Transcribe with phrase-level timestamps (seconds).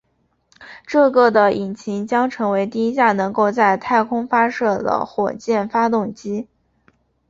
[0.87, 6.47] 这个的引擎将成为第一架能够在太空发射的火箭发动机。